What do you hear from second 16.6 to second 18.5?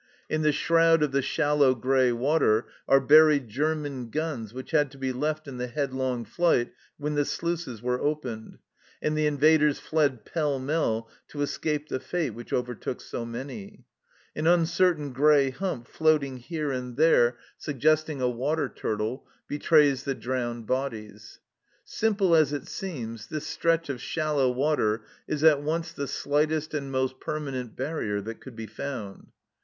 and there 126 THE CELLAR HOUSE OF PERVYSE suggesting a